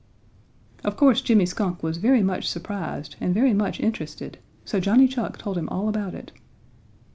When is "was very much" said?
1.83-2.47